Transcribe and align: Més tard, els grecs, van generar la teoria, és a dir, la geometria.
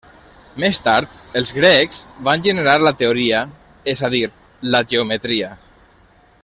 Més 0.61 0.79
tard, 0.85 1.17
els 1.41 1.51
grecs, 1.57 1.99
van 2.29 2.47
generar 2.47 2.75
la 2.87 2.95
teoria, 3.03 3.43
és 3.97 4.05
a 4.09 4.13
dir, 4.17 4.23
la 4.77 4.85
geometria. 4.95 5.55